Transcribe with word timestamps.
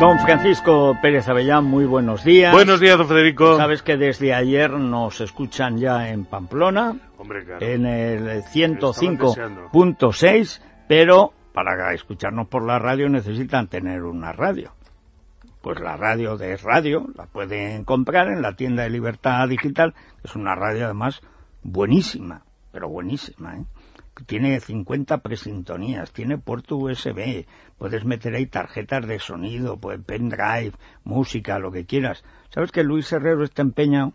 Don 0.00 0.18
Francisco 0.20 0.96
Pérez 1.02 1.28
Avellán, 1.28 1.64
muy 1.64 1.84
buenos 1.84 2.22
días. 2.22 2.52
Buenos 2.52 2.78
días, 2.78 2.96
don 2.98 3.08
Federico. 3.08 3.56
Sabes 3.56 3.82
que 3.82 3.96
desde 3.96 4.32
ayer 4.34 4.70
nos 4.70 5.20
escuchan 5.20 5.78
ya 5.78 6.10
en 6.10 6.26
Pamplona, 6.26 6.94
Hombre, 7.18 7.44
claro. 7.44 7.66
en 7.66 7.86
el 7.86 8.44
105.6, 8.44 10.60
pero 10.86 11.32
para 11.52 11.92
escucharnos 11.92 12.46
por 12.48 12.64
la 12.64 12.78
radio 12.78 13.08
necesitan 13.08 13.66
tener 13.66 14.02
una 14.02 14.30
radio. 14.32 14.74
Pues 15.64 15.80
la 15.80 15.96
radio 15.96 16.36
de 16.36 16.58
radio 16.58 17.06
la 17.16 17.24
pueden 17.24 17.84
comprar 17.84 18.28
en 18.28 18.42
la 18.42 18.54
tienda 18.54 18.82
de 18.82 18.90
Libertad 18.90 19.48
Digital, 19.48 19.94
que 19.94 20.28
es 20.28 20.36
una 20.36 20.54
radio 20.54 20.84
además 20.84 21.22
buenísima, 21.62 22.42
pero 22.70 22.90
buenísima, 22.90 23.56
¿eh? 23.56 23.64
tiene 24.26 24.60
50 24.60 25.22
presintonías, 25.22 26.12
tiene 26.12 26.36
puerto 26.36 26.76
USB, 26.76 27.46
puedes 27.78 28.04
meter 28.04 28.34
ahí 28.34 28.44
tarjetas 28.44 29.06
de 29.06 29.18
sonido, 29.18 29.78
pues 29.78 29.98
pendrive, 30.04 30.72
música, 31.02 31.58
lo 31.58 31.72
que 31.72 31.86
quieras. 31.86 32.24
¿Sabes 32.50 32.70
que 32.70 32.84
Luis 32.84 33.10
Herrero 33.10 33.42
está 33.42 33.62
empeñado 33.62 34.12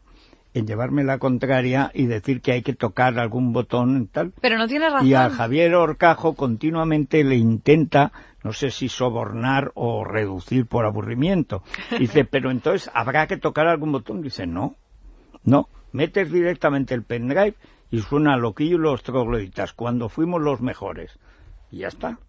en 0.59 0.67
llevarme 0.67 1.03
la 1.03 1.17
contraria 1.17 1.91
y 1.93 2.05
decir 2.05 2.41
que 2.41 2.51
hay 2.51 2.61
que 2.61 2.73
tocar 2.73 3.17
algún 3.19 3.53
botón 3.53 4.03
y 4.03 4.07
tal? 4.07 4.33
Pero 4.41 4.57
no 4.57 4.67
tiene 4.67 4.89
razón. 4.89 5.07
Y 5.07 5.13
a 5.13 5.29
Javier 5.29 5.75
Orcajo 5.75 6.35
continuamente 6.35 7.23
le 7.23 7.35
intenta, 7.35 8.11
no 8.43 8.53
sé 8.53 8.71
si 8.71 8.89
sobornar 8.89 9.71
o 9.75 10.03
reducir 10.03 10.65
por 10.65 10.85
aburrimiento. 10.85 11.63
Dice, 11.97 12.25
pero 12.31 12.51
entonces 12.51 12.89
habrá 12.93 13.27
que 13.27 13.37
tocar 13.37 13.67
algún 13.67 13.91
botón. 13.91 14.21
Dice, 14.21 14.45
no, 14.45 14.75
no, 15.43 15.67
metes 15.91 16.31
directamente 16.31 16.93
el 16.93 17.03
pendrive 17.03 17.55
y 17.91 17.99
suena 17.99 18.37
loquillo 18.37 18.75
y 18.75 18.79
los 18.79 19.03
trogloditas, 19.03 19.73
cuando 19.73 20.09
fuimos 20.09 20.41
los 20.41 20.61
mejores. 20.61 21.17
Y 21.71 21.79
ya 21.79 21.87
está. 21.87 22.19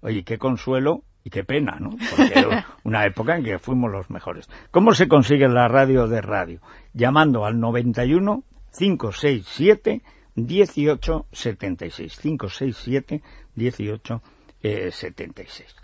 Oye, 0.00 0.24
qué 0.24 0.38
consuelo 0.38 1.02
y 1.26 1.30
qué 1.30 1.42
pena, 1.42 1.78
¿no? 1.80 1.90
Porque 1.90 2.62
una 2.84 3.04
época 3.04 3.36
en 3.36 3.42
que 3.42 3.58
fuimos 3.58 3.90
los 3.90 4.08
mejores. 4.10 4.48
¿Cómo 4.70 4.94
se 4.94 5.08
consigue 5.08 5.48
la 5.48 5.66
radio 5.66 6.06
de 6.06 6.20
radio? 6.20 6.60
Llamando 6.94 7.44
al 7.44 7.58
91 7.58 8.44
567 8.78 10.02
1876. 10.36 12.20
567 12.20 13.22
1876. 13.56 15.74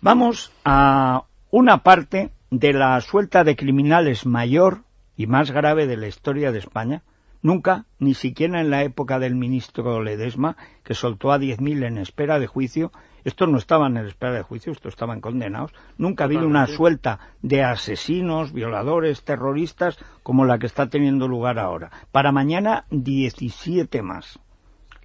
Vamos 0.00 0.52
a 0.64 1.22
una 1.52 1.84
parte 1.84 2.32
de 2.50 2.72
la 2.72 3.00
suelta 3.00 3.44
de 3.44 3.54
criminales 3.54 4.26
mayor 4.26 4.80
y 5.16 5.28
más 5.28 5.52
grave 5.52 5.86
de 5.86 5.98
la 5.98 6.08
historia 6.08 6.50
de 6.50 6.58
España, 6.58 7.04
Nunca, 7.42 7.84
ni 7.98 8.14
siquiera 8.14 8.60
en 8.62 8.70
la 8.70 8.84
época 8.84 9.18
del 9.18 9.34
ministro 9.34 10.02
Ledesma, 10.02 10.56
que 10.82 10.94
soltó 10.94 11.30
a 11.30 11.38
10.000 11.38 11.86
en 11.86 11.98
espera 11.98 12.38
de 12.38 12.46
juicio, 12.46 12.90
estos 13.24 13.48
no 13.48 13.58
estaban 13.58 13.96
en 13.96 14.06
espera 14.06 14.32
de 14.32 14.42
juicio, 14.42 14.72
estos 14.72 14.92
estaban 14.92 15.20
condenados, 15.20 15.72
nunca 15.98 16.24
ha 16.24 16.26
habido 16.26 16.46
una 16.46 16.66
suelta 16.66 17.18
de 17.42 17.62
asesinos, 17.62 18.52
violadores, 18.52 19.24
terroristas, 19.24 19.98
como 20.22 20.44
la 20.44 20.58
que 20.58 20.66
está 20.66 20.88
teniendo 20.88 21.26
lugar 21.26 21.58
ahora. 21.58 21.90
Para 22.12 22.32
mañana, 22.32 22.84
17 22.90 24.02
más. 24.02 24.38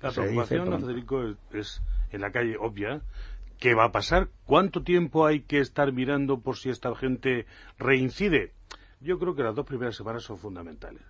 La 0.02 0.12
preocupación, 0.12 0.80
Federico, 0.80 1.23
es, 1.23 1.38
es 1.53 1.81
en 2.12 2.22
la 2.22 2.31
calle 2.31 2.58
obvia. 2.58 3.02
¿Qué 3.58 3.73
va 3.73 3.86
a 3.86 3.92
pasar? 3.92 4.30
¿Cuánto 4.45 4.84
tiempo 4.84 5.25
hay 5.25 5.42
que 5.42 5.59
estar 5.59 5.92
mirando 5.92 6.40
por 6.40 6.56
si 6.56 6.70
esta 6.70 6.95
gente 6.95 7.45
reincide? 7.78 8.53
Yo 9.02 9.20
creo 9.20 9.36
que 9.36 9.44
las 9.44 9.56
dos 9.56 9.66
primeras 9.66 9.95
semanas 9.95 10.23
son 10.23 10.38
fundamentales. 10.38 11.02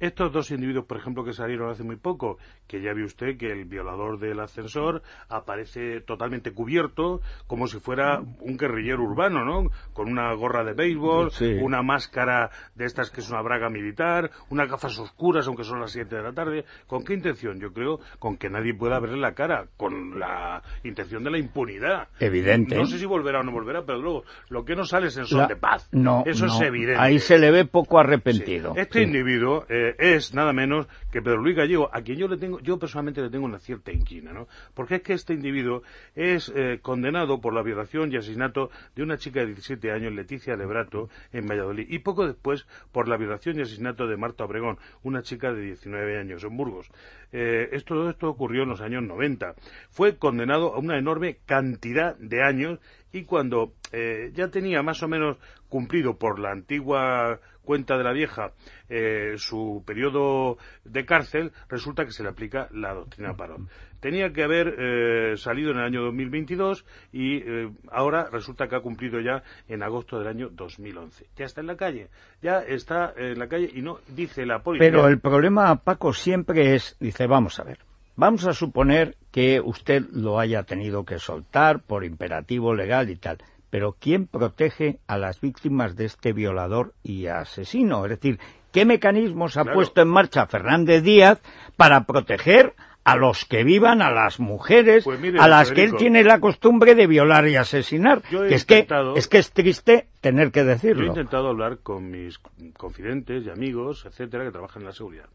Estos 0.00 0.32
dos 0.32 0.50
individuos, 0.50 0.86
por 0.86 0.96
ejemplo, 0.96 1.22
que 1.24 1.32
salieron 1.32 1.70
hace 1.70 1.82
muy 1.84 1.96
poco, 1.96 2.38
que 2.66 2.80
ya 2.80 2.92
vio 2.94 3.04
usted 3.04 3.36
que 3.36 3.52
el 3.52 3.66
violador 3.66 4.18
del 4.18 4.40
ascensor 4.40 5.02
aparece 5.28 6.00
totalmente 6.00 6.52
cubierto, 6.52 7.20
como 7.46 7.66
si 7.66 7.78
fuera 7.80 8.20
un 8.40 8.56
guerrillero 8.56 9.02
urbano, 9.02 9.44
¿no? 9.44 9.70
Con 9.92 10.10
una 10.10 10.32
gorra 10.34 10.64
de 10.64 10.72
béisbol, 10.74 11.30
Sí. 11.32 11.52
una 11.60 11.82
máscara 11.82 12.50
de 12.74 12.84
estas 12.86 13.10
que 13.10 13.20
es 13.20 13.30
una 13.30 13.42
braga 13.42 13.68
militar, 13.68 14.30
unas 14.48 14.68
gafas 14.70 14.98
oscuras, 14.98 15.46
aunque 15.46 15.64
son 15.64 15.80
las 15.80 15.92
7 15.92 16.16
de 16.16 16.22
la 16.22 16.32
tarde. 16.32 16.64
¿Con 16.86 17.04
qué 17.04 17.14
intención? 17.14 17.60
Yo 17.60 17.72
creo 17.72 18.00
con 18.18 18.36
que 18.36 18.48
nadie 18.50 18.74
pueda 18.74 18.98
verle 19.00 19.18
la 19.18 19.34
cara, 19.34 19.66
con 19.76 20.18
la 20.18 20.62
intención 20.82 21.22
de 21.24 21.30
la 21.30 21.38
impunidad. 21.38 22.08
Evidente. 22.18 22.74
No 22.76 22.86
sé 22.86 22.98
si 22.98 23.06
volverá 23.06 23.40
o 23.40 23.42
no 23.42 23.52
volverá, 23.52 23.84
pero 23.84 23.98
luego 24.00 24.24
lo 24.48 24.64
que 24.64 24.74
no 24.74 24.84
sale 24.84 25.08
es 25.08 25.16
en 25.18 25.26
son 25.26 25.40
La- 25.40 25.46
de 25.46 25.56
paz. 25.56 25.88
No, 25.92 26.22
Eso 26.26 26.46
no. 26.46 26.54
es 26.54 26.60
evidente. 26.62 27.00
Ahí 27.00 27.18
se 27.18 27.38
le 27.38 27.50
ve 27.50 27.64
poco 27.66 27.98
arrepentido. 27.98 28.72
Sí. 28.74 28.80
Este 28.80 29.00
Sí. 29.00 29.04
individuo 29.04 29.66
eh, 29.68 29.89
es 29.98 30.34
nada 30.34 30.52
menos 30.52 30.86
que 31.10 31.22
Pedro 31.22 31.38
Luis 31.38 31.56
Gallego, 31.56 31.90
a 31.92 32.02
quien 32.02 32.18
yo 32.18 32.28
le 32.28 32.36
tengo, 32.36 32.60
yo 32.60 32.78
personalmente 32.78 33.22
le 33.22 33.30
tengo 33.30 33.44
una 33.44 33.58
cierta 33.58 33.92
inquina, 33.92 34.32
¿no? 34.32 34.48
Porque 34.74 34.96
es 34.96 35.02
que 35.02 35.12
este 35.12 35.34
individuo 35.34 35.82
es 36.14 36.52
eh, 36.54 36.78
condenado 36.82 37.40
por 37.40 37.54
la 37.54 37.62
violación 37.62 38.12
y 38.12 38.16
asesinato 38.16 38.70
de 38.94 39.02
una 39.02 39.16
chica 39.16 39.40
de 39.40 39.46
17 39.46 39.90
años, 39.90 40.12
Leticia 40.12 40.56
Lebrato, 40.56 41.08
en 41.32 41.46
Valladolid, 41.46 41.86
y 41.88 41.98
poco 42.00 42.26
después 42.26 42.66
por 42.92 43.08
la 43.08 43.16
violación 43.16 43.58
y 43.58 43.62
asesinato 43.62 44.06
de 44.06 44.16
Marta 44.16 44.44
Obregón, 44.44 44.78
una 45.02 45.22
chica 45.22 45.52
de 45.52 45.62
19 45.62 46.18
años 46.18 46.44
en 46.44 46.56
Burgos. 46.56 46.90
Eh, 47.32 47.68
esto, 47.72 48.10
esto 48.10 48.28
ocurrió 48.28 48.64
en 48.64 48.70
los 48.70 48.80
años 48.80 49.02
90. 49.02 49.54
Fue 49.90 50.16
condenado 50.16 50.74
a 50.74 50.78
una 50.78 50.98
enorme 50.98 51.38
cantidad 51.46 52.16
de 52.16 52.42
años 52.42 52.80
y 53.12 53.24
cuando 53.24 53.72
eh, 53.92 54.30
ya 54.34 54.48
tenía 54.48 54.82
más 54.82 55.02
o 55.02 55.08
menos 55.08 55.36
cumplido 55.68 56.16
por 56.16 56.38
la 56.38 56.50
antigua 56.50 57.40
cuenta 57.62 57.96
de 57.96 58.02
la 58.04 58.12
vieja 58.12 58.52
eh, 58.88 59.34
su 59.36 59.84
periodo 59.86 60.58
de 60.84 61.04
cárcel, 61.04 61.52
resulta 61.68 62.04
que 62.04 62.10
se 62.10 62.24
le 62.24 62.28
aplica 62.28 62.68
la 62.72 62.94
doctrina 62.94 63.36
Parot. 63.36 63.60
Tenía 64.00 64.32
que 64.32 64.42
haber 64.42 64.74
eh, 64.78 65.36
salido 65.36 65.70
en 65.70 65.78
el 65.78 65.84
año 65.84 66.02
2022 66.02 66.84
y 67.12 67.36
eh, 67.36 67.70
ahora 67.92 68.28
resulta 68.32 68.66
que 68.66 68.74
ha 68.74 68.80
cumplido 68.80 69.20
ya 69.20 69.44
en 69.68 69.84
agosto 69.84 70.18
del 70.18 70.26
año 70.26 70.48
2011. 70.50 71.26
Ya 71.36 71.44
está 71.44 71.60
en 71.60 71.68
la 71.68 71.76
calle, 71.76 72.08
ya 72.42 72.58
está 72.58 73.12
en 73.16 73.38
la 73.38 73.46
calle 73.46 73.70
y 73.72 73.82
no 73.82 73.98
dice 74.08 74.46
la 74.46 74.64
policía. 74.64 74.90
Pero 74.90 75.06
el 75.06 75.20
problema, 75.20 75.76
Paco, 75.76 76.12
siempre 76.12 76.74
es, 76.74 76.96
dice, 76.98 77.28
vamos 77.28 77.60
a 77.60 77.62
ver, 77.64 77.78
vamos 78.20 78.46
a 78.46 78.52
suponer 78.52 79.16
que 79.32 79.60
usted 79.60 80.04
lo 80.12 80.38
haya 80.38 80.62
tenido 80.64 81.04
que 81.04 81.18
soltar 81.18 81.80
por 81.80 82.04
imperativo 82.04 82.74
legal 82.74 83.10
y 83.10 83.16
tal, 83.16 83.38
pero 83.70 83.96
¿quién 83.98 84.26
protege 84.26 84.98
a 85.06 85.16
las 85.16 85.40
víctimas 85.40 85.96
de 85.96 86.04
este 86.04 86.32
violador 86.32 86.92
y 87.02 87.26
asesino? 87.26 88.04
Es 88.04 88.10
decir, 88.10 88.38
¿qué 88.72 88.84
mecanismos 88.84 89.56
ha 89.56 89.62
Claro. 89.62 89.76
puesto 89.76 90.02
en 90.02 90.08
marcha 90.08 90.46
Fernández 90.46 91.02
Díaz 91.02 91.40
para 91.76 92.04
proteger 92.04 92.74
a 93.02 93.16
los 93.16 93.46
que 93.46 93.64
vivan, 93.64 94.02
a 94.02 94.10
las 94.10 94.38
mujeres, 94.38 95.04
Pues 95.04 95.18
mire, 95.18 95.40
a 95.40 95.48
las 95.48 95.70
que 95.72 95.84
él 95.84 95.96
tiene 95.96 96.22
la 96.22 96.38
costumbre 96.38 96.94
de 96.94 97.06
violar 97.06 97.48
y 97.48 97.56
asesinar? 97.56 98.20
Que 98.22 98.54
es, 98.54 98.66
que, 98.66 98.86
es 99.16 99.26
que 99.28 99.38
es 99.38 99.50
triste 99.52 100.08
tener 100.20 100.50
que 100.52 100.60
Yo 100.60 100.66
he 100.66 100.68
decirlo. 100.74 101.06
intentado 101.06 101.48
hablar 101.48 101.78
con 101.78 102.10
mis 102.10 102.38
confidentes 102.76 103.46
y 103.46 103.50
amigos, 103.50 104.04
etcétera, 104.04 104.44
que 104.44 104.50
trabajan 104.50 104.82
en 104.82 104.86
la 104.88 104.92
seguridad. 104.92 105.26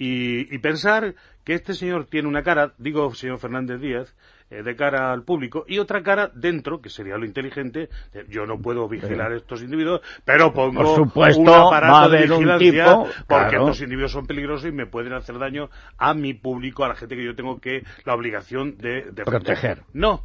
Y, 0.00 0.54
y 0.54 0.58
pensar 0.60 1.14
que 1.44 1.52
este 1.52 1.74
señor 1.74 2.06
tiene 2.06 2.26
una 2.26 2.42
cara, 2.42 2.72
digo 2.78 3.14
señor 3.14 3.38
Fernández 3.38 3.82
Díaz, 3.82 4.16
eh, 4.48 4.62
de 4.62 4.74
cara 4.74 5.12
al 5.12 5.24
público, 5.24 5.66
y 5.68 5.78
otra 5.78 6.02
cara 6.02 6.30
dentro, 6.34 6.80
que 6.80 6.88
sería 6.88 7.18
lo 7.18 7.26
inteligente. 7.26 7.90
yo 8.30 8.46
no 8.46 8.58
puedo 8.58 8.88
vigilar 8.88 9.32
a 9.32 9.36
estos 9.36 9.62
individuos, 9.62 10.00
pero 10.24 10.54
pongo 10.54 10.82
Por 10.82 10.96
supuesto, 10.96 11.42
un 11.42 11.48
aparato 11.50 11.92
va 11.92 12.04
a 12.04 12.08
de 12.08 12.22
un 12.22 12.38
vigilancia, 12.38 12.84
tipo, 12.84 13.08
porque 13.28 13.48
claro. 13.50 13.64
estos 13.66 13.82
individuos 13.82 14.12
son 14.12 14.26
peligrosos 14.26 14.70
y 14.70 14.72
me 14.72 14.86
pueden 14.86 15.12
hacer 15.12 15.38
daño 15.38 15.68
a 15.98 16.14
mi 16.14 16.32
público, 16.32 16.82
a 16.82 16.88
la 16.88 16.94
gente 16.94 17.14
que 17.14 17.24
yo 17.26 17.36
tengo 17.36 17.60
que 17.60 17.84
la 18.06 18.14
obligación 18.14 18.78
de, 18.78 19.02
de 19.12 19.24
Proteger. 19.24 19.82
No, 19.92 20.24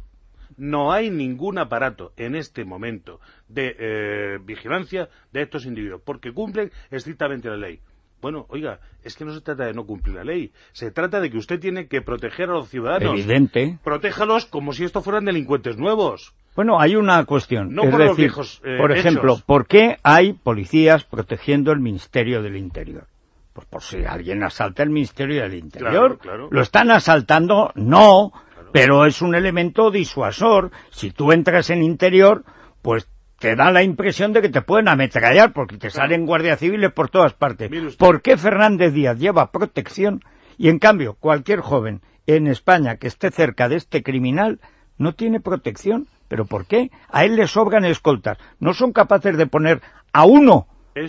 no 0.56 0.90
hay 0.90 1.10
ningún 1.10 1.58
aparato 1.58 2.14
en 2.16 2.34
este 2.34 2.64
momento 2.64 3.20
de 3.46 3.76
eh, 3.78 4.38
vigilancia 4.42 5.10
de 5.32 5.42
estos 5.42 5.66
individuos, 5.66 6.00
porque 6.02 6.32
cumplen 6.32 6.72
estrictamente 6.90 7.50
la 7.50 7.58
ley. 7.58 7.80
Bueno, 8.20 8.46
oiga, 8.48 8.80
es 9.02 9.14
que 9.14 9.24
no 9.24 9.32
se 9.32 9.40
trata 9.40 9.66
de 9.66 9.74
no 9.74 9.84
cumplir 9.84 10.16
la 10.16 10.24
ley, 10.24 10.52
se 10.72 10.90
trata 10.90 11.20
de 11.20 11.30
que 11.30 11.36
usted 11.36 11.60
tiene 11.60 11.86
que 11.86 12.02
proteger 12.02 12.48
a 12.48 12.54
los 12.54 12.68
ciudadanos. 12.68 13.12
Evidente. 13.12 13.78
Protéjalos 13.84 14.46
como 14.46 14.72
si 14.72 14.84
estos 14.84 15.04
fueran 15.04 15.24
delincuentes 15.24 15.76
nuevos. 15.76 16.34
Bueno, 16.54 16.80
hay 16.80 16.96
una 16.96 17.22
cuestión. 17.26 17.74
No 17.74 17.84
es 17.84 17.90
por 17.90 18.00
los 18.00 18.08
decir, 18.10 18.24
viejos, 18.24 18.62
eh, 18.64 18.78
por 18.78 18.90
ejemplo, 18.92 19.34
hechos. 19.34 19.42
¿por 19.42 19.66
qué 19.66 19.98
hay 20.02 20.32
policías 20.32 21.04
protegiendo 21.04 21.70
el 21.72 21.80
Ministerio 21.80 22.42
del 22.42 22.56
Interior? 22.56 23.06
Pues 23.52 23.66
por 23.66 23.82
si 23.82 24.04
alguien 24.04 24.42
asalta 24.42 24.82
el 24.82 24.90
Ministerio 24.90 25.42
del 25.42 25.54
Interior. 25.54 25.92
Claro, 25.92 26.18
claro. 26.18 26.48
¿Lo 26.50 26.62
están 26.62 26.90
asaltando? 26.90 27.72
No, 27.74 28.32
pero 28.72 29.06
es 29.06 29.22
un 29.22 29.34
elemento 29.34 29.90
disuasor. 29.90 30.70
Si 30.90 31.10
tú 31.10 31.32
entras 31.32 31.70
en 31.70 31.82
Interior, 31.82 32.44
pues 32.82 33.08
te 33.46 33.54
da 33.54 33.70
la 33.70 33.84
impresión 33.84 34.32
de 34.32 34.42
que 34.42 34.48
te 34.48 34.60
pueden 34.60 34.88
ametrallar 34.88 35.52
porque 35.52 35.76
te 35.76 35.88
salen 35.88 36.26
guardias 36.26 36.58
civiles 36.58 36.90
por 36.90 37.10
todas 37.10 37.32
partes. 37.32 37.70
¿Por 37.96 38.20
qué 38.20 38.36
Fernández 38.36 38.92
Díaz 38.92 39.20
lleva 39.20 39.52
protección 39.52 40.20
y 40.58 40.68
en 40.68 40.80
cambio 40.80 41.14
cualquier 41.14 41.60
joven 41.60 42.00
en 42.26 42.48
España 42.48 42.96
que 42.96 43.06
esté 43.06 43.30
cerca 43.30 43.68
de 43.68 43.76
este 43.76 44.02
criminal 44.02 44.58
no 44.98 45.12
tiene 45.12 45.38
protección? 45.38 46.08
¿Pero 46.26 46.46
por 46.46 46.66
qué? 46.66 46.90
A 47.08 47.24
él 47.24 47.36
le 47.36 47.46
sobran 47.46 47.84
escoltas. 47.84 48.36
No 48.58 48.74
son 48.74 48.92
capaces 48.92 49.36
de 49.36 49.46
poner 49.46 49.80
a 50.12 50.24
uno 50.24 50.66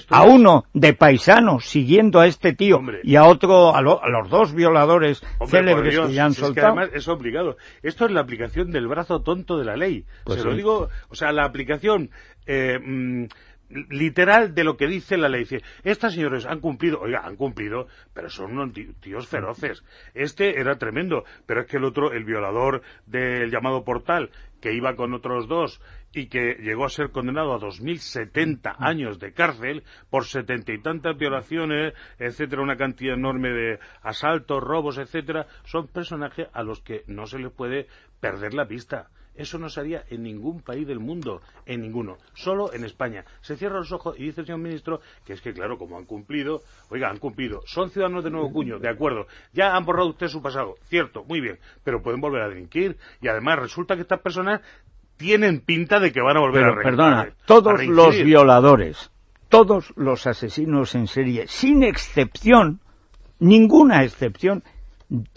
a 0.09 0.23
uno 0.23 0.65
de 0.73 0.93
paisano 0.93 1.59
siguiendo 1.59 2.19
a 2.19 2.27
este 2.27 2.53
tío 2.53 2.81
y 3.03 3.15
a 3.15 3.25
otro, 3.25 3.75
a, 3.75 3.81
los 3.81 4.29
dos 4.29 4.53
violadores 4.53 5.23
célebres 5.47 5.99
que 5.99 6.13
ya 6.13 6.25
han 6.25 6.33
soltado. 6.33 6.67
además 6.67 6.89
es 6.93 7.07
obligado. 7.07 7.57
Esto 7.83 8.05
es 8.05 8.11
la 8.11 8.21
aplicación 8.21 8.71
del 8.71 8.87
brazo 8.87 9.21
tonto 9.21 9.57
de 9.57 9.65
la 9.65 9.75
ley. 9.75 10.05
Pues 10.23 10.39
Se 10.39 10.45
lo 10.45 10.55
digo, 10.55 10.89
o 11.09 11.15
sea, 11.15 11.31
la 11.31 11.45
aplicación 11.45 12.09
eh, 12.45 12.79
mm, 12.79 13.25
literal 13.89 14.53
de 14.53 14.63
lo 14.63 14.77
que 14.77 14.87
dice 14.87 15.17
la 15.17 15.29
ley. 15.29 15.41
Dice, 15.41 15.61
estas 15.83 16.13
señores 16.13 16.45
han 16.45 16.59
cumplido, 16.59 16.99
oiga, 17.01 17.21
han 17.25 17.35
cumplido, 17.35 17.87
pero 18.13 18.29
son 18.29 18.57
unos 18.57 18.73
tíos 18.99 19.27
feroces. 19.27 19.83
Este 20.13 20.59
era 20.59 20.77
tremendo, 20.77 21.23
pero 21.45 21.61
es 21.61 21.67
que 21.67 21.77
el 21.77 21.83
otro, 21.83 22.11
el 22.11 22.23
violador 22.23 22.81
del 23.05 23.51
llamado 23.51 23.83
portal, 23.83 24.31
que 24.61 24.73
iba 24.73 24.95
con 24.95 25.13
otros 25.13 25.47
dos 25.47 25.81
y 26.17 26.27
que 26.27 26.55
llegó 26.55 26.85
a 26.85 26.89
ser 26.89 27.11
condenado 27.11 27.53
a 27.53 27.59
2.070 27.59 28.75
años 28.79 29.19
de 29.19 29.33
cárcel 29.33 29.83
por 30.09 30.25
setenta 30.25 30.73
y 30.73 30.81
tantas 30.81 31.15
violaciones, 31.15 31.93
etcétera, 32.17 32.63
una 32.63 32.75
cantidad 32.75 33.13
enorme 33.13 33.49
de 33.49 33.79
asaltos, 34.01 34.63
robos, 34.63 34.97
etcétera, 34.97 35.45
son 35.65 35.87
personajes 35.87 36.47
a 36.53 36.63
los 36.63 36.81
que 36.81 37.03
no 37.05 37.27
se 37.27 37.37
les 37.37 37.51
puede 37.51 37.87
perder 38.19 38.55
la 38.55 38.67
pista. 38.67 39.09
Eso 39.35 39.59
no 39.59 39.69
se 39.69 39.79
haría 39.79 40.03
en 40.09 40.23
ningún 40.23 40.63
país 40.63 40.87
del 40.87 40.99
mundo, 40.99 41.41
en 41.67 41.81
ninguno, 41.81 42.17
solo 42.33 42.73
en 42.73 42.83
España. 42.83 43.23
Se 43.41 43.55
cierra 43.55 43.77
los 43.77 43.91
ojos 43.91 44.17
y 44.17 44.23
dice 44.23 44.41
el 44.41 44.47
señor 44.47 44.61
ministro 44.61 45.01
que 45.23 45.33
es 45.33 45.41
que, 45.41 45.53
claro, 45.53 45.77
como 45.77 45.99
han 45.99 46.05
cumplido, 46.05 46.61
oiga, 46.89 47.11
han 47.11 47.19
cumplido, 47.19 47.61
son 47.67 47.91
ciudadanos 47.91 48.23
de 48.23 48.31
nuevo 48.31 48.51
cuño, 48.51 48.79
de 48.79 48.89
acuerdo, 48.89 49.27
ya 49.53 49.75
han 49.75 49.85
borrado 49.85 50.09
usted 50.09 50.27
su 50.27 50.41
pasado, 50.41 50.73
cierto, 50.85 51.23
muy 51.25 51.39
bien, 51.39 51.59
pero 51.83 52.01
pueden 52.01 52.19
volver 52.19 52.41
a 52.41 52.49
delinquir. 52.49 52.97
Y 53.21 53.27
además 53.27 53.59
resulta 53.59 53.93
que 53.93 54.01
estas 54.01 54.21
personas 54.21 54.61
tienen 55.17 55.61
pinta 55.61 55.99
de 55.99 56.11
que 56.11 56.21
van 56.21 56.37
a 56.37 56.41
volver 56.41 56.63
a 56.63 56.75
Perdona, 56.75 57.29
todos 57.45 57.83
los 57.85 58.15
violadores, 58.23 59.11
todos 59.49 59.93
los 59.95 60.27
asesinos 60.27 60.95
en 60.95 61.07
serie, 61.07 61.47
sin 61.47 61.83
excepción, 61.83 62.79
ninguna 63.39 64.03
excepción, 64.03 64.63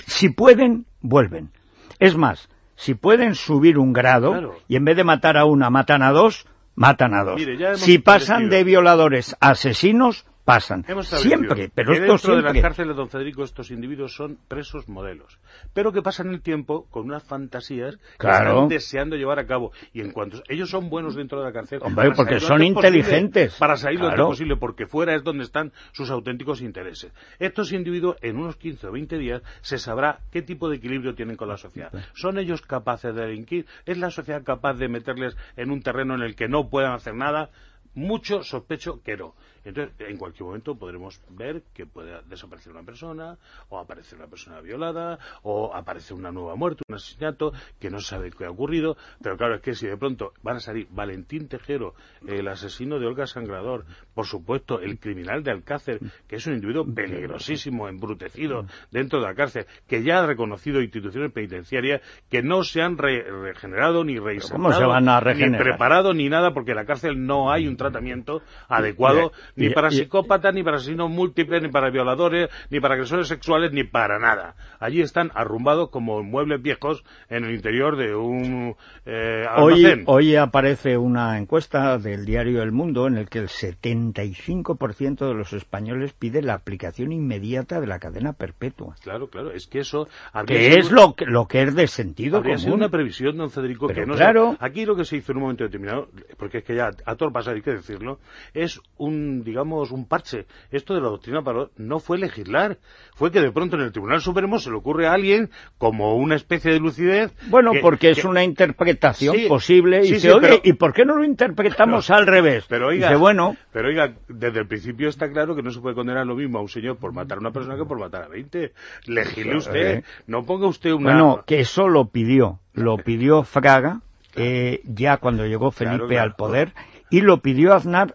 si 0.06 0.28
pueden, 0.28 0.86
vuelven. 1.00 1.50
Es 1.98 2.16
más, 2.16 2.48
si 2.76 2.94
pueden 2.94 3.34
subir 3.34 3.78
un 3.78 3.92
grado 3.92 4.54
y 4.68 4.76
en 4.76 4.84
vez 4.84 4.96
de 4.96 5.04
matar 5.04 5.36
a 5.36 5.44
una 5.44 5.70
matan 5.70 6.02
a 6.02 6.12
dos, 6.12 6.46
matan 6.74 7.14
a 7.14 7.24
dos. 7.24 7.42
si 7.76 7.98
pasan 7.98 8.48
de 8.48 8.64
violadores 8.64 9.36
a 9.40 9.50
asesinos, 9.50 10.26
pasan. 10.50 10.84
Siempre, 11.02 11.70
pero 11.74 11.92
esto 11.92 12.12
dentro 12.12 12.36
de 12.36 12.42
las 12.42 12.58
cárceles, 12.60 12.96
don 12.96 13.08
Federico, 13.08 13.44
estos 13.44 13.70
individuos 13.70 14.14
son 14.14 14.38
presos 14.48 14.88
modelos. 14.88 15.38
Pero 15.72 15.92
que 15.92 16.02
pasan 16.02 16.30
el 16.30 16.42
tiempo 16.42 16.86
con 16.90 17.04
unas 17.04 17.22
fantasías 17.22 17.96
que 18.18 18.26
están 18.28 18.68
deseando 18.68 19.16
llevar 19.16 19.38
a 19.38 19.46
cabo. 19.46 19.72
Y 19.92 20.00
en 20.00 20.12
cuanto 20.12 20.42
ellos 20.48 20.70
son 20.70 20.90
buenos 20.90 21.14
dentro 21.14 21.38
de 21.38 21.46
la 21.46 21.52
cárcel... 21.52 21.80
Hombre, 21.82 22.10
porque 22.12 22.40
son 22.40 22.62
inteligentes. 22.62 23.56
para 23.58 23.76
salir 23.76 24.00
lo 24.00 24.08
antes 24.08 24.24
posible, 24.24 24.56
porque 24.56 24.86
fuera 24.86 25.14
es 25.14 25.22
donde 25.22 25.44
están 25.44 25.72
sus 25.92 26.10
auténticos 26.10 26.60
intereses. 26.62 27.12
Estos 27.38 27.72
individuos, 27.72 28.16
en 28.22 28.36
unos 28.36 28.56
15 28.56 28.88
o 28.88 28.92
20 28.92 29.18
días, 29.18 29.42
se 29.60 29.78
sabrá 29.78 30.20
qué 30.30 30.42
tipo 30.42 30.68
de 30.68 30.76
equilibrio 30.76 31.14
tienen 31.14 31.36
con 31.36 31.48
la 31.48 31.56
sociedad. 31.56 31.92
¿Son 32.14 32.38
ellos 32.38 32.62
capaces 32.62 33.14
de 33.14 33.22
delinquir? 33.22 33.66
¿Es 33.86 33.98
la 33.98 34.10
sociedad 34.10 34.42
capaz 34.42 34.74
de 34.74 34.88
meterles 34.88 35.36
en 35.56 35.70
un 35.70 35.82
terreno 35.82 36.14
en 36.14 36.22
el 36.22 36.34
que 36.34 36.48
no 36.48 36.68
puedan 36.68 36.92
hacer 36.92 37.14
nada? 37.14 37.50
Mucho 37.94 38.42
sospecho 38.44 39.02
que 39.02 39.16
no. 39.16 39.34
Entonces, 39.64 39.94
en 40.00 40.16
cualquier 40.16 40.44
momento 40.46 40.74
podremos 40.76 41.20
ver 41.30 41.62
que 41.74 41.86
puede 41.86 42.20
desaparecer 42.26 42.72
una 42.72 42.82
persona, 42.82 43.38
o 43.68 43.78
aparecer 43.78 44.18
una 44.18 44.28
persona 44.28 44.60
violada, 44.60 45.18
o 45.42 45.74
aparecer 45.74 46.16
una 46.16 46.30
nueva 46.30 46.56
muerte, 46.56 46.82
un 46.88 46.94
asesinato, 46.96 47.52
que 47.78 47.90
no 47.90 48.00
sabe 48.00 48.30
qué 48.30 48.46
ha 48.46 48.50
ocurrido. 48.50 48.96
Pero 49.22 49.36
claro, 49.36 49.56
es 49.56 49.62
que 49.62 49.74
si 49.74 49.86
de 49.86 49.96
pronto 49.96 50.32
van 50.42 50.56
a 50.56 50.60
salir 50.60 50.86
Valentín 50.90 51.48
Tejero, 51.48 51.94
el 52.26 52.48
asesino 52.48 52.98
de 52.98 53.06
Olga 53.06 53.26
Sangrador, 53.26 53.84
por 54.14 54.26
supuesto, 54.26 54.80
el 54.80 54.98
criminal 54.98 55.42
de 55.42 55.50
Alcácer, 55.50 56.00
que 56.26 56.36
es 56.36 56.46
un 56.46 56.54
individuo 56.54 56.84
peligrosísimo, 56.84 57.88
embrutecido 57.88 58.66
dentro 58.90 59.20
de 59.20 59.26
la 59.26 59.34
cárcel, 59.34 59.66
que 59.86 60.02
ya 60.02 60.20
ha 60.20 60.26
reconocido 60.26 60.80
instituciones 60.80 61.32
penitenciarias 61.32 62.00
que 62.28 62.42
no 62.42 62.62
se 62.64 62.82
han 62.82 62.96
regenerado 62.98 64.04
ni 64.04 64.18
reinsertado, 64.18 65.00
ni 65.34 65.58
preparado 65.58 66.14
ni 66.14 66.28
nada, 66.28 66.52
porque 66.52 66.72
en 66.72 66.76
la 66.76 66.84
cárcel 66.84 67.26
no 67.26 67.50
hay 67.52 67.66
un 67.66 67.76
tratamiento 67.76 68.42
adecuado 68.68 69.32
ni 69.56 69.70
para 69.70 69.90
psicópatas, 69.90 70.54
ni 70.54 70.62
para 70.62 70.76
asesinos 70.76 71.10
múltiples, 71.10 71.62
ni 71.62 71.68
para 71.68 71.90
violadores, 71.90 72.50
ni 72.70 72.80
para 72.80 72.94
agresores 72.94 73.28
sexuales, 73.28 73.72
ni 73.72 73.84
para 73.84 74.18
nada. 74.18 74.54
Allí 74.78 75.00
están 75.00 75.30
arrumbados 75.34 75.90
como 75.90 76.22
muebles 76.22 76.62
viejos 76.62 77.04
en 77.28 77.44
el 77.44 77.54
interior 77.54 77.96
de 77.96 78.14
un 78.14 78.76
eh, 79.06 79.44
almacén. 79.48 80.04
Hoy, 80.06 80.36
aparece 80.36 80.96
una 80.96 81.38
encuesta 81.38 81.98
del 81.98 82.24
diario 82.24 82.62
El 82.62 82.72
Mundo 82.72 83.06
en 83.06 83.16
el 83.16 83.28
que 83.28 83.38
el 83.38 83.48
75% 83.48 85.26
de 85.26 85.34
los 85.34 85.52
españoles 85.52 86.12
pide 86.12 86.42
la 86.42 86.54
aplicación 86.54 87.12
inmediata 87.12 87.80
de 87.80 87.86
la 87.86 87.98
cadena 87.98 88.32
perpetua. 88.32 88.94
Claro, 89.02 89.28
claro, 89.28 89.52
es 89.52 89.66
que 89.66 89.80
eso... 89.80 90.08
Que 90.46 90.74
es 90.74 90.90
lo 90.90 91.14
que, 91.14 91.26
lo 91.26 91.46
que 91.46 91.62
es 91.62 91.74
de 91.74 91.86
sentido 91.86 92.38
habría 92.38 92.56
común. 92.56 92.72
una 92.72 92.88
previsión, 92.88 93.36
don 93.36 93.50
Federico, 93.50 93.88
que 93.88 94.06
no 94.06 94.14
claro. 94.14 94.56
Aquí 94.60 94.84
lo 94.84 94.96
que 94.96 95.04
se 95.04 95.16
hizo 95.16 95.32
en 95.32 95.38
un 95.38 95.42
momento 95.42 95.64
determinado, 95.64 96.08
porque 96.36 96.58
es 96.58 96.64
que 96.64 96.74
ya 96.74 96.90
a 97.04 97.14
todo 97.16 97.30
pasar 97.32 97.54
hay 97.54 97.62
que 97.62 97.72
decirlo, 97.72 98.18
es 98.54 98.80
un 98.96 99.39
digamos, 99.42 99.90
un 99.90 100.06
parche. 100.06 100.46
Esto 100.70 100.94
de 100.94 101.00
la 101.00 101.08
doctrina 101.08 101.40
no 101.76 101.98
fue 101.98 102.18
legislar, 102.18 102.78
fue 103.14 103.30
que 103.30 103.40
de 103.40 103.52
pronto 103.52 103.76
en 103.76 103.82
el 103.82 103.92
Tribunal 103.92 104.20
Supremo 104.20 104.58
se 104.58 104.70
le 104.70 104.76
ocurre 104.76 105.06
a 105.06 105.12
alguien 105.12 105.50
como 105.78 106.16
una 106.16 106.36
especie 106.36 106.72
de 106.72 106.78
lucidez. 106.78 107.32
Bueno, 107.48 107.72
porque 107.80 108.10
es 108.10 108.24
una 108.24 108.44
interpretación 108.44 109.36
posible 109.48 110.00
y 110.04 110.18
se 110.18 110.32
oye, 110.32 110.60
¿y 110.64 110.72
por 110.74 110.92
qué 110.92 111.04
no 111.04 111.16
lo 111.16 111.24
interpretamos 111.24 112.10
al 112.10 112.26
revés? 112.26 112.64
Pero 112.68 112.88
oiga, 112.88 113.16
bueno, 113.16 113.56
pero 113.72 113.88
oiga, 113.88 114.14
desde 114.28 114.60
el 114.60 114.66
principio 114.66 115.08
está 115.08 115.30
claro 115.30 115.54
que 115.54 115.62
no 115.62 115.70
se 115.70 115.80
puede 115.80 115.94
condenar 115.94 116.26
lo 116.26 116.34
mismo 116.34 116.58
a 116.58 116.62
un 116.62 116.68
señor 116.68 116.96
por 116.96 117.12
matar 117.12 117.38
a 117.38 117.40
una 117.40 117.50
persona 117.50 117.76
que 117.76 117.84
por 117.84 117.98
matar 117.98 118.24
a 118.24 118.28
20. 118.28 118.72
Legisle 119.06 119.56
usted, 119.56 120.04
no 120.26 120.44
ponga 120.44 120.66
usted 120.66 120.92
una... 120.92 121.12
Bueno, 121.12 121.44
que 121.46 121.60
eso 121.60 121.88
lo 121.88 122.06
pidió, 122.06 122.60
lo 122.72 122.96
pidió 122.98 123.42
Fraga, 123.42 124.00
eh, 124.36 124.80
ya 124.84 125.18
cuando 125.18 125.46
llegó 125.46 125.70
Felipe 125.70 126.18
al 126.18 126.34
poder, 126.34 126.72
y 127.10 127.20
lo 127.20 127.38
pidió 127.38 127.74
Aznar 127.74 128.14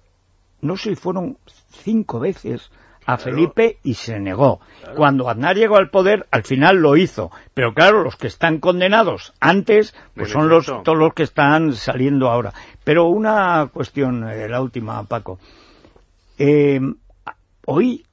no 0.66 0.78
sé 0.78 0.90
si 0.90 0.96
fueron 0.96 1.38
cinco 1.70 2.20
veces 2.20 2.72
a 3.06 3.18
Felipe 3.18 3.78
y 3.84 3.94
se 3.94 4.20
negó. 4.20 4.60
Cuando 4.96 5.30
Aznar 5.30 5.56
llegó 5.56 5.78
al 5.78 5.90
poder, 5.90 6.26
al 6.32 6.44
final 6.44 6.78
lo 6.78 6.98
hizo. 6.98 7.32
Pero 7.54 7.74
claro, 7.74 8.04
los 8.04 8.16
que 8.16 8.28
están 8.28 8.60
condenados 8.60 9.34
antes, 9.40 9.96
pues 10.16 10.32
son 10.32 10.50
los, 10.50 10.66
todos 10.66 10.98
los 10.98 11.14
que 11.14 11.24
están 11.24 11.74
saliendo 11.74 12.30
ahora. 12.30 12.54
Pero 12.84 13.06
una 13.06 13.70
cuestión, 13.72 14.28
eh, 14.28 14.50
la 14.50 14.62
última, 14.62 15.04
Paco. 15.04 15.40
Eh, 16.38 16.80
hoy, 17.66 18.06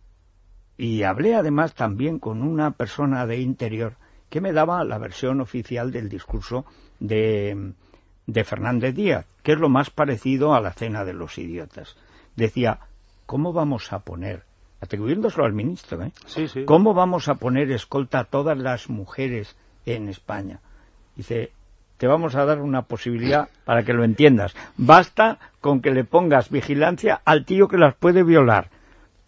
y 0.76 1.02
hablé 1.02 1.34
además 1.34 1.74
también 1.74 2.18
con 2.18 2.42
una 2.42 2.72
persona 2.72 3.26
de 3.26 3.40
interior, 3.40 3.94
que 4.28 4.40
me 4.40 4.52
daba 4.52 4.84
la 4.84 4.98
versión 4.98 5.40
oficial 5.40 5.90
del 5.90 6.08
discurso 6.08 6.64
de, 7.00 7.72
de 8.26 8.44
Fernández 8.44 8.94
Díaz, 8.94 9.26
que 9.42 9.52
es 9.52 9.58
lo 9.58 9.68
más 9.68 9.90
parecido 9.90 10.54
a 10.54 10.60
la 10.60 10.72
cena 10.72 11.04
de 11.04 11.14
los 11.14 11.38
idiotas 11.38 11.96
decía, 12.36 12.78
¿cómo 13.26 13.52
vamos 13.52 13.92
a 13.92 14.00
poner, 14.00 14.42
atribuyéndoselo 14.80 15.44
al 15.44 15.52
ministro, 15.52 16.02
¿eh? 16.02 16.12
¿cómo 16.66 16.94
vamos 16.94 17.28
a 17.28 17.34
poner 17.36 17.70
escolta 17.70 18.20
a 18.20 18.24
todas 18.24 18.58
las 18.58 18.88
mujeres 18.88 19.56
en 19.86 20.08
España? 20.08 20.60
Dice, 21.16 21.52
te 22.02 22.06
vamos 22.08 22.34
a 22.34 22.44
dar 22.44 22.60
una 22.60 22.82
posibilidad 22.82 23.48
para 23.64 23.84
que 23.84 23.92
lo 23.92 24.02
entiendas. 24.02 24.54
Basta 24.76 25.38
con 25.60 25.80
que 25.80 25.92
le 25.92 26.02
pongas 26.02 26.50
vigilancia 26.50 27.20
al 27.24 27.44
tío 27.44 27.68
que 27.68 27.78
las 27.78 27.94
puede 27.94 28.24
violar. 28.24 28.70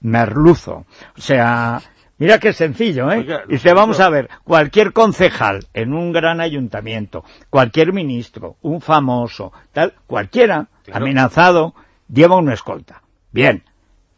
Merluzo. 0.01 0.85
O 1.17 1.21
sea, 1.21 1.81
mira 2.19 2.41
qué 2.41 2.53
sencillo, 2.53 3.13
¿eh? 3.13 3.45
Dice, 3.49 3.73
vamos 3.75 4.01
a 4.01 4.11
ver, 4.11 4.29
cualquier 4.43 4.93
concejal 4.93 5.67
en 5.73 5.95
un 5.95 6.13
gran 6.13 6.41
ayuntamiento, 6.41 7.25
cualquier 7.49 7.93
ministro, 7.93 8.57
un 8.61 8.81
famoso, 8.81 9.53
tal, 9.73 9.95
cualquiera, 10.09 10.67
amenazado, 10.93 11.75
lleva 12.09 12.37
una 12.37 12.55
escolta. 12.55 13.03
Bien, 13.33 13.65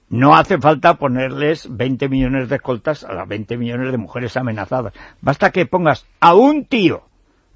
no 0.08 0.36
hace 0.36 0.58
falta 0.58 0.98
ponerles 0.98 1.66
20 1.68 2.08
millones 2.08 2.48
de 2.48 2.56
escoltas 2.56 3.04
a 3.04 3.12
las 3.12 3.26
20 3.26 3.56
millones 3.56 3.90
de 3.90 3.98
mujeres 3.98 4.36
amenazadas. 4.36 4.92
Basta 5.20 5.50
que 5.50 5.66
pongas 5.66 6.06
a 6.20 6.34
un 6.34 6.64
tío, 6.64 7.08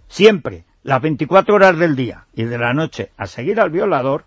siempre, 0.09 0.65
las 0.83 1.01
24 1.01 1.55
horas 1.55 1.79
del 1.79 1.95
día 1.95 2.27
y 2.35 2.45
de 2.45 2.59
la 2.59 2.73
noche, 2.73 3.13
a 3.17 3.27
seguir 3.27 3.61
al 3.61 3.71
violador, 3.71 4.25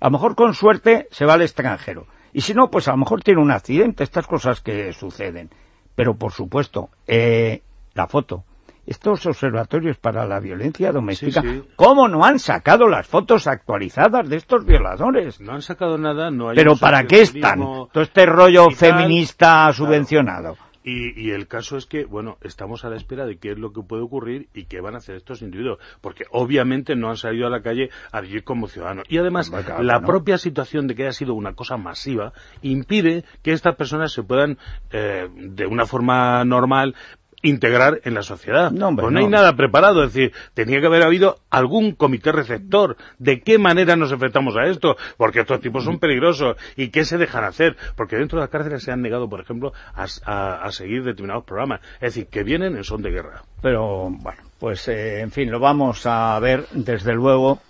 a 0.00 0.06
lo 0.06 0.12
mejor 0.12 0.34
con 0.34 0.54
suerte 0.54 1.06
se 1.10 1.24
va 1.24 1.34
al 1.34 1.42
extranjero. 1.42 2.06
Y 2.32 2.40
si 2.40 2.54
no, 2.54 2.70
pues 2.70 2.88
a 2.88 2.92
lo 2.92 2.96
mejor 2.96 3.22
tiene 3.22 3.40
un 3.40 3.50
accidente, 3.50 4.02
estas 4.02 4.26
cosas 4.26 4.60
que 4.60 4.92
suceden. 4.92 5.50
Pero 5.94 6.14
por 6.14 6.32
supuesto, 6.32 6.90
eh, 7.06 7.62
la 7.94 8.08
foto, 8.08 8.44
estos 8.86 9.26
observatorios 9.26 9.96
para 9.98 10.26
la 10.26 10.40
violencia 10.40 10.92
doméstica, 10.92 11.42
¿cómo 11.76 12.08
no 12.08 12.24
han 12.24 12.38
sacado 12.38 12.88
las 12.88 13.06
fotos 13.06 13.46
actualizadas 13.46 14.28
de 14.28 14.36
estos 14.36 14.64
violadores? 14.64 15.40
No 15.40 15.52
han 15.52 15.62
sacado 15.62 15.98
nada, 15.98 16.30
no 16.30 16.50
hay... 16.50 16.56
Pero 16.56 16.76
¿para 16.76 17.04
qué 17.04 17.22
están? 17.22 17.60
Todo 17.60 18.02
este 18.02 18.26
rollo 18.26 18.70
feminista 18.70 19.72
subvencionado. 19.72 20.56
Y, 20.84 21.30
el 21.30 21.46
caso 21.46 21.76
es 21.76 21.86
que, 21.86 22.04
bueno, 22.04 22.38
estamos 22.42 22.84
a 22.84 22.90
la 22.90 22.96
espera 22.96 23.24
de 23.24 23.36
qué 23.36 23.52
es 23.52 23.58
lo 23.58 23.72
que 23.72 23.82
puede 23.82 24.02
ocurrir 24.02 24.48
y 24.52 24.64
qué 24.64 24.80
van 24.80 24.94
a 24.94 24.98
hacer 24.98 25.14
estos 25.14 25.40
individuos, 25.40 25.78
porque 26.00 26.24
obviamente 26.32 26.96
no 26.96 27.08
han 27.08 27.16
salido 27.16 27.46
a 27.46 27.50
la 27.50 27.62
calle 27.62 27.90
a 28.10 28.20
vivir 28.20 28.42
como 28.42 28.66
ciudadanos. 28.66 29.04
Y 29.08 29.18
además, 29.18 29.52
la 29.80 30.00
propia 30.00 30.38
situación 30.38 30.88
de 30.88 30.96
que 30.96 31.04
haya 31.04 31.12
sido 31.12 31.34
una 31.34 31.54
cosa 31.54 31.76
masiva 31.76 32.32
impide 32.62 33.24
que 33.42 33.52
estas 33.52 33.76
personas 33.76 34.12
se 34.12 34.24
puedan, 34.24 34.58
eh, 34.90 35.28
de 35.32 35.66
una 35.66 35.86
forma 35.86 36.44
normal, 36.44 36.96
integrar 37.42 38.00
en 38.04 38.14
la 38.14 38.22
sociedad. 38.22 38.70
No, 38.70 38.94
pues 38.94 39.12
no, 39.12 39.18
hay 39.18 39.26
nada 39.26 39.54
preparado, 39.56 40.04
es 40.04 40.12
decir, 40.12 40.32
tenía 40.54 40.80
que 40.80 40.86
haber 40.86 41.02
habido 41.02 41.38
algún 41.50 41.92
comité 41.92 42.32
receptor. 42.32 42.96
¿De 43.18 43.40
qué 43.40 43.58
manera 43.58 43.96
nos 43.96 44.12
enfrentamos 44.12 44.56
a 44.56 44.64
esto? 44.64 44.96
Porque 45.16 45.40
estos 45.40 45.60
tipos 45.60 45.84
son 45.84 45.98
peligrosos. 45.98 46.56
¿Y 46.76 46.88
qué 46.88 47.04
se 47.04 47.18
dejan 47.18 47.44
hacer? 47.44 47.76
Porque 47.96 48.16
dentro 48.16 48.38
de 48.38 48.44
las 48.44 48.50
cárceles 48.50 48.82
se 48.82 48.92
han 48.92 49.02
negado, 49.02 49.28
por 49.28 49.40
ejemplo, 49.40 49.72
a, 49.94 50.70
seguir 50.70 51.04
determinados 51.04 51.44
programas. 51.44 51.80
Es 51.94 52.14
decir, 52.14 52.26
que 52.28 52.42
vienen 52.42 52.76
en 52.76 52.84
son 52.84 53.02
de 53.02 53.10
guerra. 53.10 53.42
Pero, 53.60 54.08
bueno, 54.10 54.42
pues, 54.58 54.86
eh, 54.88 55.20
en 55.20 55.30
fin, 55.30 55.50
lo 55.50 55.58
vamos 55.58 56.06
a 56.06 56.38
ver, 56.40 56.66
desde 56.72 57.12
luego, 57.14 57.60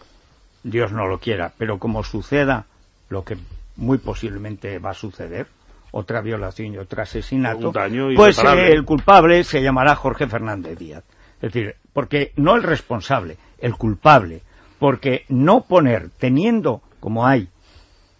Dios 0.62 0.92
no 0.92 1.06
lo 1.06 1.18
quiera, 1.18 1.52
pero 1.58 1.78
como 1.78 2.04
suceda 2.04 2.66
lo 3.08 3.24
que 3.24 3.36
muy 3.76 3.98
posiblemente 3.98 4.78
va 4.78 4.90
a 4.90 4.94
suceder, 4.94 5.46
otra 5.92 6.20
violación 6.20 6.74
y 6.74 6.78
otro 6.78 7.02
asesinato, 7.02 7.72
pues 8.16 8.38
eh, 8.42 8.72
el 8.72 8.84
culpable 8.84 9.44
se 9.44 9.62
llamará 9.62 9.94
Jorge 9.94 10.26
Fernández 10.26 10.78
Díaz. 10.78 11.04
Es 11.40 11.52
decir, 11.52 11.76
porque 11.92 12.32
no 12.36 12.56
el 12.56 12.62
responsable, 12.62 13.36
el 13.58 13.74
culpable, 13.74 14.42
porque 14.78 15.24
no 15.28 15.62
poner, 15.62 16.10
teniendo 16.18 16.82
como 16.98 17.26
hay, 17.26 17.48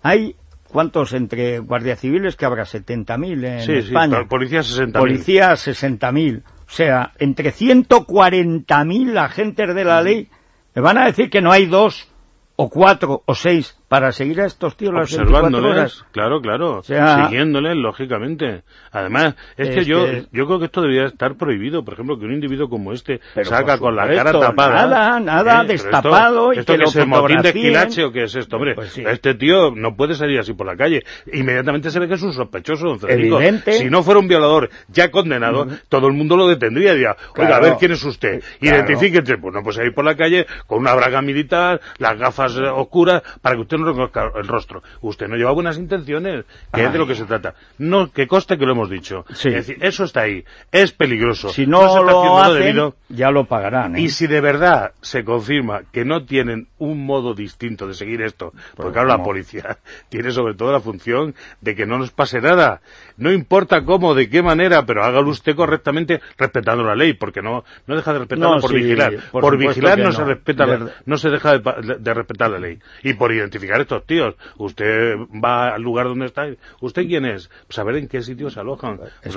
hay 0.02 0.36
¿Cuántos 0.72 1.12
entre 1.12 1.58
guardias 1.58 2.00
civiles 2.00 2.34
que 2.34 2.46
habrá? 2.46 2.64
70.000 2.64 3.44
en 3.44 3.60
sí, 3.60 3.72
España. 3.72 4.20
Sí, 4.20 4.24
policías 4.26 4.78
60.000. 4.78 4.92
Policías 4.98 5.68
60.000. 5.68 6.42
O 6.42 6.44
sea, 6.66 7.12
entre 7.18 7.52
140.000 7.52 9.18
agentes 9.18 9.74
de 9.74 9.84
la 9.84 10.00
ley, 10.00 10.30
me 10.74 10.80
van 10.80 10.96
a 10.96 11.04
decir 11.04 11.28
que 11.28 11.42
no 11.42 11.52
hay 11.52 11.66
dos 11.66 12.08
o 12.56 12.70
cuatro 12.70 13.22
o 13.26 13.34
seis 13.34 13.78
para 13.92 14.10
seguir 14.10 14.40
a 14.40 14.46
estos 14.46 14.74
tíos 14.74 14.94
las 14.94 15.14
24 15.14 15.68
horas. 15.68 16.02
Claro, 16.12 16.40
claro, 16.40 16.82
siguiéndoles, 16.82 17.76
lógicamente. 17.76 18.62
Además, 18.90 19.34
es, 19.58 19.68
que 19.68 19.84
yo 19.84 20.06
yo 20.32 20.46
creo 20.46 20.58
que 20.58 20.64
esto 20.64 20.80
debería 20.80 21.08
estar 21.08 21.36
prohibido, 21.36 21.84
por 21.84 21.92
ejemplo, 21.92 22.18
que 22.18 22.24
un 22.24 22.32
individuo 22.32 22.70
como 22.70 22.94
este 22.94 23.20
saca 23.42 23.76
con 23.76 23.94
la 23.94 24.08
cara 24.08 24.32
tapada. 24.32 24.86
Nada, 24.86 25.20
nada, 25.20 25.62
¿eh? 25.64 25.66
destapado 25.66 26.52
esto, 26.52 26.72
y 26.72 26.78
que, 26.78 26.84
es 26.84 26.96
el 26.96 27.06
motín 27.06 27.42
de 27.42 27.48
esquilache 27.50 28.04
o 28.04 28.12
qué 28.12 28.22
es 28.22 28.34
esto, 28.34 28.56
hombre. 28.56 28.76
Pues 28.76 28.96
este 28.96 29.34
tío 29.34 29.72
no 29.72 29.94
puede 29.94 30.14
salir 30.14 30.38
así 30.38 30.54
por 30.54 30.66
la 30.66 30.74
calle. 30.74 31.02
Inmediatamente 31.30 31.90
se 31.90 32.00
ve 32.00 32.08
que 32.08 32.14
es 32.14 32.22
un 32.22 32.32
sospechoso, 32.32 32.86
don 32.86 32.98
Federico. 32.98 33.40
Si 33.72 33.90
no 33.90 34.02
fuera 34.02 34.20
un 34.20 34.26
violador 34.26 34.70
ya 34.88 35.10
condenado, 35.10 35.66
todo 35.90 36.06
el 36.06 36.14
mundo 36.14 36.38
lo 36.38 36.48
detendría 36.48 36.92
y 36.92 36.94
diría, 36.94 37.16
oiga, 37.36 37.56
a 37.56 37.60
ver 37.60 37.74
quién 37.78 37.92
es 37.92 38.02
usted. 38.02 38.42
Identifíquese. 38.58 39.36
Pues 39.36 39.52
no 39.52 39.62
puede 39.62 39.84
ir 39.84 39.92
por 39.92 40.06
la 40.06 40.16
calle 40.16 40.46
con 40.66 40.78
una 40.78 40.94
braga 40.94 41.20
militar, 41.20 41.82
las 41.98 42.18
gafas 42.18 42.56
eh, 42.56 42.62
oscuras, 42.62 43.22
para 43.42 43.56
que 43.56 43.60
usted 43.60 43.81
el 43.90 44.48
rostro. 44.48 44.82
Usted 45.00 45.28
no 45.28 45.36
lleva 45.36 45.52
buenas 45.52 45.78
intenciones, 45.78 46.44
que 46.72 46.84
es 46.84 46.92
de 46.92 46.98
lo 46.98 47.06
que 47.06 47.14
se 47.14 47.24
trata. 47.24 47.54
No, 47.78 48.10
que 48.12 48.26
coste 48.26 48.58
que 48.58 48.66
lo 48.66 48.72
hemos 48.72 48.90
dicho. 48.90 49.24
Es 49.30 49.42
decir, 49.42 49.78
eso 49.80 50.04
está 50.04 50.22
ahí. 50.22 50.44
Es 50.70 50.92
peligroso. 50.92 51.48
Si 51.50 51.66
no, 51.66 52.02
lo 52.02 52.38
hacen, 52.38 52.94
ya 53.08 53.30
lo 53.30 53.44
pagarán. 53.44 53.96
¿eh? 53.96 54.02
Y 54.02 54.08
si 54.08 54.26
de 54.26 54.40
verdad 54.40 54.92
se 55.00 55.24
confirma 55.24 55.82
que 55.92 56.04
no 56.04 56.24
tienen 56.24 56.68
un 56.78 57.04
modo 57.04 57.34
distinto 57.34 57.86
de 57.86 57.94
seguir 57.94 58.22
esto, 58.22 58.52
porque 58.76 58.92
claro, 58.92 59.08
la 59.08 59.22
policía 59.22 59.78
tiene 60.08 60.30
sobre 60.30 60.54
todo 60.54 60.72
la 60.72 60.80
función 60.80 61.34
de 61.60 61.74
que 61.74 61.86
no 61.86 61.98
nos 61.98 62.10
pase 62.10 62.40
nada. 62.40 62.80
No 63.16 63.32
importa 63.32 63.84
cómo, 63.84 64.14
de 64.14 64.28
qué 64.28 64.42
manera, 64.42 64.84
pero 64.86 65.04
hágalo 65.04 65.30
usted 65.30 65.54
correctamente 65.54 66.20
respetando 66.38 66.84
la 66.84 66.94
ley, 66.94 67.14
porque 67.14 67.42
no, 67.42 67.64
no 67.86 67.96
deja 67.96 68.12
de 68.12 68.18
respetarla 68.20 68.60
por 68.60 68.72
vigilar. 68.72 69.14
Por, 69.30 69.56
vigilar 69.56 69.98
no, 69.98 70.12
se 70.12 70.24
respeta, 70.24 70.66
no 71.04 71.16
se 71.18 71.30
deja 71.30 71.58
de 71.58 72.14
respetar 72.14 72.50
la 72.50 72.58
ley. 72.58 72.78
Y 73.02 73.14
por 73.14 73.32
identificar 73.32 73.71
estos 73.80 74.04
tíos. 74.04 74.34
Usted 74.56 75.16
va 75.42 75.74
al 75.74 75.82
lugar 75.82 76.06
donde 76.06 76.26
está. 76.26 76.46
¿Usted 76.80 77.06
quién 77.06 77.24
es? 77.24 77.50
Saber 77.68 77.96
en 77.96 78.08
qué 78.08 78.22
sitio 78.22 78.50
se 78.50 78.60
alojan. 78.60 79.00
Pues 79.22 79.34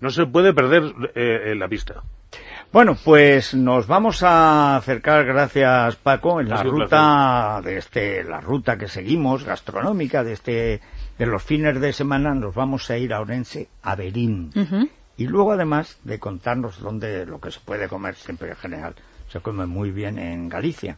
no, 0.00 0.10
se 0.10 0.26
puede 0.26 0.52
perder 0.52 0.92
eh, 1.14 1.54
la 1.56 1.68
pista. 1.68 2.02
Bueno, 2.72 2.96
pues 3.04 3.52
nos 3.52 3.88
vamos 3.88 4.22
a 4.22 4.76
acercar, 4.76 5.24
gracias 5.24 5.96
Paco, 5.96 6.40
en 6.40 6.48
la 6.48 6.62
ruta 6.62 7.60
de 7.64 7.78
este, 7.78 8.22
la 8.22 8.40
ruta 8.40 8.78
que 8.78 8.86
seguimos 8.86 9.42
gastronómica 9.42 10.22
de 10.22 10.34
este, 10.34 10.80
de 11.18 11.26
los 11.26 11.42
fines 11.42 11.80
de 11.80 11.92
semana, 11.92 12.32
nos 12.32 12.54
vamos 12.54 12.88
a 12.90 12.96
ir 12.96 13.12
a 13.12 13.20
Orense, 13.20 13.68
a 13.82 13.96
Berín. 13.96 14.52
Y 15.16 15.26
luego, 15.26 15.52
además 15.52 15.98
de 16.04 16.20
contarnos 16.20 16.80
dónde 16.80 17.26
lo 17.26 17.40
que 17.40 17.50
se 17.50 17.58
puede 17.58 17.88
comer 17.88 18.14
siempre 18.14 18.50
en 18.50 18.56
general, 18.56 18.94
se 19.28 19.40
come 19.40 19.66
muy 19.66 19.90
bien 19.90 20.20
en 20.20 20.48
Galicia 20.48 20.96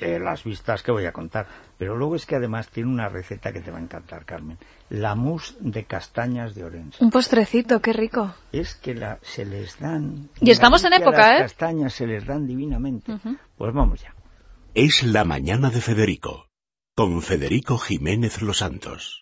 las 0.00 0.44
vistas 0.44 0.82
que 0.82 0.92
voy 0.92 1.06
a 1.06 1.12
contar. 1.12 1.46
Pero 1.78 1.96
luego 1.96 2.16
es 2.16 2.26
que 2.26 2.36
además 2.36 2.68
tiene 2.68 2.90
una 2.90 3.08
receta 3.08 3.52
que 3.52 3.60
te 3.60 3.70
va 3.70 3.78
a 3.78 3.82
encantar, 3.82 4.24
Carmen. 4.24 4.58
La 4.88 5.14
mousse 5.14 5.56
de 5.60 5.84
castañas 5.84 6.54
de 6.54 6.64
Orense. 6.64 7.02
Un 7.02 7.10
postrecito, 7.10 7.80
qué 7.80 7.92
rico. 7.92 8.34
Es 8.52 8.74
que 8.74 8.94
la, 8.94 9.18
se 9.22 9.44
les 9.44 9.78
dan... 9.78 10.28
Y 10.40 10.50
estamos 10.50 10.84
en 10.84 10.94
época, 10.94 11.36
¿eh? 11.36 11.40
Las 11.40 11.52
castañas 11.52 11.94
se 11.94 12.06
les 12.06 12.26
dan 12.26 12.46
divinamente. 12.46 13.12
Pues 13.56 13.74
vamos 13.74 14.02
ya. 14.02 14.14
Es 14.74 15.02
la 15.02 15.24
mañana 15.24 15.70
de 15.70 15.80
Federico, 15.80 16.46
con 16.94 17.22
Federico 17.22 17.76
Jiménez 17.78 18.40
Los 18.40 18.58
Santos. 18.58 19.18